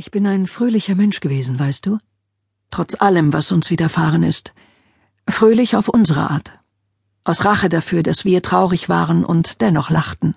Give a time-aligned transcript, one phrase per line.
[0.00, 1.98] Ich bin ein fröhlicher Mensch gewesen, weißt du?
[2.70, 4.54] Trotz allem, was uns widerfahren ist.
[5.28, 6.52] Fröhlich auf unsere Art.
[7.22, 10.36] Aus Rache dafür, dass wir traurig waren und dennoch lachten.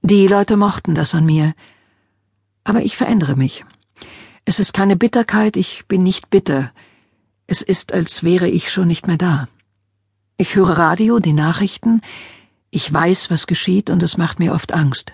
[0.00, 1.54] Die Leute mochten das an mir.
[2.64, 3.64] Aber ich verändere mich.
[4.44, 6.72] Es ist keine Bitterkeit, ich bin nicht bitter.
[7.46, 9.46] Es ist, als wäre ich schon nicht mehr da.
[10.36, 12.00] Ich höre Radio, die Nachrichten,
[12.70, 15.12] ich weiß, was geschieht, und es macht mir oft Angst.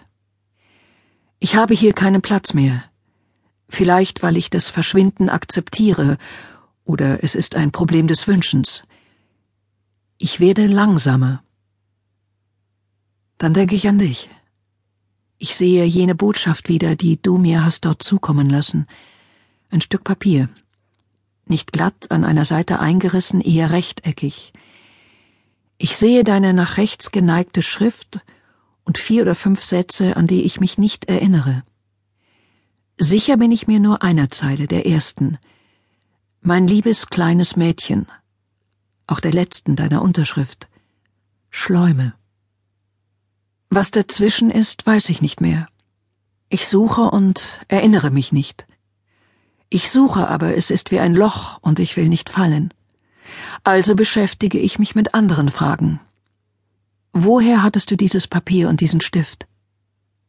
[1.41, 2.85] Ich habe hier keinen Platz mehr.
[3.69, 6.17] Vielleicht, weil ich das Verschwinden akzeptiere,
[6.85, 8.83] oder es ist ein Problem des Wünschens.
[10.17, 11.43] Ich werde langsamer.
[13.37, 14.31] Dann denke ich an dich.
[15.37, 18.87] Ich sehe jene Botschaft wieder, die du mir hast dort zukommen lassen.
[19.71, 20.49] Ein Stück Papier.
[21.45, 24.53] Nicht glatt, an einer Seite eingerissen, eher rechteckig.
[25.77, 28.21] Ich sehe deine nach rechts geneigte Schrift
[28.85, 31.63] und vier oder fünf Sätze, an die ich mich nicht erinnere.
[33.01, 35.39] Sicher bin ich mir nur einer Zeile, der ersten.
[36.41, 38.09] Mein liebes kleines Mädchen.
[39.07, 40.67] Auch der letzten deiner Unterschrift.
[41.49, 42.15] Schleume.
[43.71, 45.69] Was dazwischen ist, weiß ich nicht mehr.
[46.49, 48.67] Ich suche und erinnere mich nicht.
[49.71, 52.75] Ich suche, aber es ist wie ein Loch und ich will nicht fallen.
[53.63, 56.01] Also beschäftige ich mich mit anderen Fragen.
[57.13, 59.48] Woher hattest du dieses Papier und diesen Stift?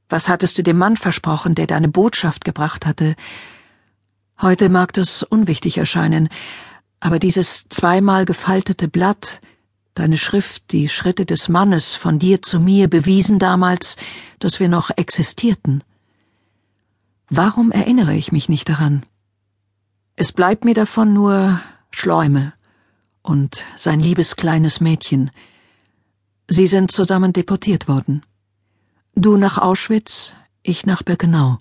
[0.09, 3.15] Was hattest du dem Mann versprochen, der deine Botschaft gebracht hatte?
[4.41, 6.29] Heute mag das unwichtig erscheinen,
[6.99, 9.39] aber dieses zweimal gefaltete Blatt,
[9.93, 13.97] deine Schrift, die Schritte des Mannes von dir zu mir bewiesen damals,
[14.39, 15.83] dass wir noch existierten.
[17.29, 19.05] Warum erinnere ich mich nicht daran?
[20.15, 22.53] Es bleibt mir davon nur Schleume
[23.21, 25.29] und sein liebes kleines Mädchen.
[26.47, 28.23] Sie sind zusammen deportiert worden.
[29.21, 31.57] Du nach Auschwitz, ich nach Birkenau.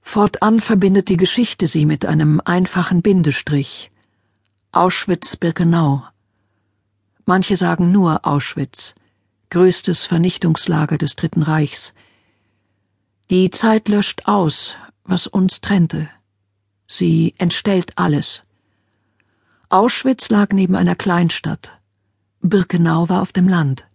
[0.00, 3.92] Fortan verbindet die Geschichte sie mit einem einfachen Bindestrich.
[4.72, 6.02] Auschwitz-Birkenau.
[7.24, 8.96] Manche sagen nur Auschwitz,
[9.50, 11.94] größtes Vernichtungslager des Dritten Reichs.
[13.30, 14.74] Die Zeit löscht aus,
[15.04, 16.10] was uns trennte.
[16.88, 18.42] Sie entstellt alles.
[19.68, 21.78] Auschwitz lag neben einer Kleinstadt.
[22.40, 23.86] Birkenau war auf dem Land.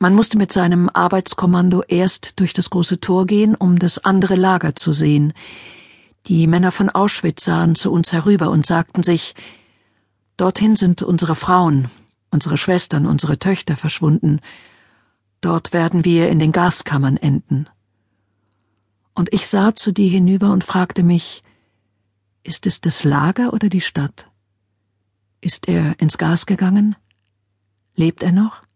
[0.00, 4.76] Man musste mit seinem Arbeitskommando erst durch das große Tor gehen, um das andere Lager
[4.76, 5.32] zu sehen.
[6.26, 9.34] Die Männer von Auschwitz sahen zu uns herüber und sagten sich
[10.36, 11.90] Dorthin sind unsere Frauen,
[12.30, 14.40] unsere Schwestern, unsere Töchter verschwunden.
[15.40, 17.68] Dort werden wir in den Gaskammern enden.
[19.14, 21.42] Und ich sah zu dir hinüber und fragte mich
[22.44, 24.30] Ist es das Lager oder die Stadt?
[25.40, 26.94] Ist er ins Gas gegangen?
[27.96, 28.67] Lebt er noch?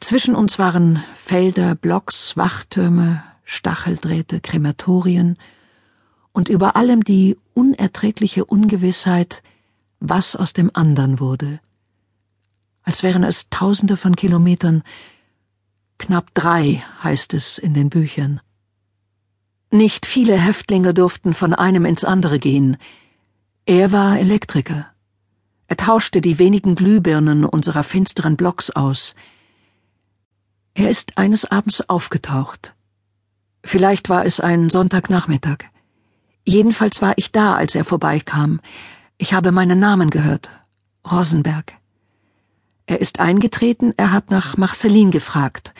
[0.00, 5.36] Zwischen uns waren Felder, Blocks, Wachtürme, Stacheldrähte, Krematorien
[6.32, 9.42] und über allem die unerträgliche Ungewissheit,
[9.98, 11.60] was aus dem andern wurde.
[12.82, 14.82] Als wären es Tausende von Kilometern,
[15.98, 18.40] knapp drei heißt es in den Büchern.
[19.70, 22.76] Nicht viele Häftlinge durften von einem ins andere gehen.
[23.66, 24.86] Er war Elektriker.
[25.68, 29.14] Er tauschte die wenigen Glühbirnen unserer finsteren Blocks aus,
[30.74, 32.74] er ist eines Abends aufgetaucht.
[33.62, 35.64] Vielleicht war es ein Sonntagnachmittag.
[36.44, 38.60] Jedenfalls war ich da, als er vorbeikam.
[39.18, 40.48] Ich habe meinen Namen gehört.
[41.10, 41.74] Rosenberg.
[42.86, 45.74] Er ist eingetreten, er hat nach Marceline gefragt.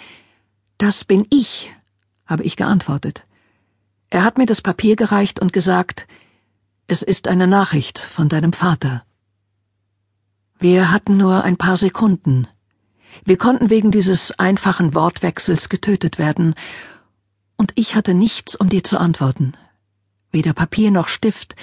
[0.79, 1.73] Das bin ich,
[2.27, 3.27] habe ich geantwortet.
[4.11, 6.07] Er hat mir das Papier gereicht und gesagt,
[6.87, 9.05] es ist eine Nachricht von deinem Vater.
[10.59, 12.47] Wir hatten nur ein paar Sekunden,
[13.25, 16.55] wir konnten wegen dieses einfachen Wortwechsels getötet werden,
[17.57, 19.53] und ich hatte nichts, um dir zu antworten.
[20.33, 21.57] Weder Papier noch Stift,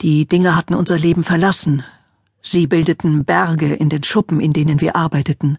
[0.00, 1.84] die Dinge hatten unser Leben verlassen.
[2.42, 5.58] Sie bildeten Berge in den Schuppen, in denen wir arbeiteten.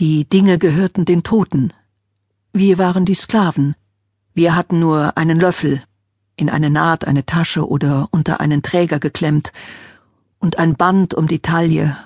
[0.00, 1.72] Die Dinge gehörten den Toten.
[2.52, 3.76] Wir waren die Sklaven.
[4.34, 5.82] Wir hatten nur einen Löffel,
[6.36, 9.52] in eine Naht, eine Tasche oder unter einen Träger geklemmt,
[10.40, 11.96] und ein Band um die Taille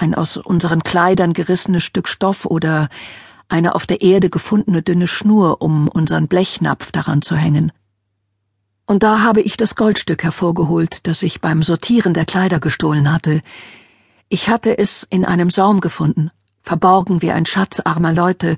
[0.00, 2.88] ein aus unseren Kleidern gerissenes Stück Stoff oder
[3.48, 7.72] eine auf der Erde gefundene dünne Schnur, um unseren Blechnapf daran zu hängen.
[8.86, 13.42] Und da habe ich das Goldstück hervorgeholt, das ich beim Sortieren der Kleider gestohlen hatte.
[14.28, 16.30] Ich hatte es in einem Saum gefunden,
[16.62, 18.56] verborgen wie ein Schatz armer Leute,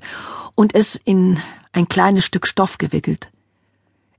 [0.55, 1.39] und es in
[1.71, 3.29] ein kleines Stück Stoff gewickelt.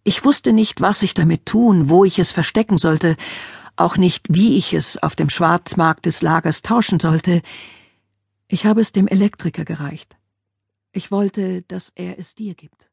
[0.03, 3.17] Ich wusste nicht, was ich damit tun, wo ich es verstecken sollte,
[3.77, 7.43] auch nicht, wie ich es auf dem Schwarzmarkt des Lagers tauschen sollte.
[8.49, 10.17] Ich habe es dem Elektriker gereicht.
[10.93, 12.89] Ich wollte, dass er es dir gibt.